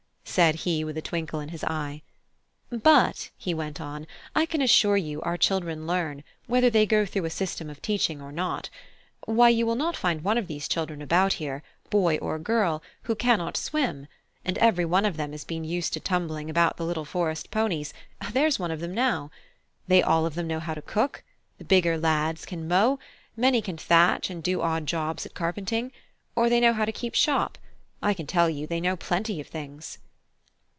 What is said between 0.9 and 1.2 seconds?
a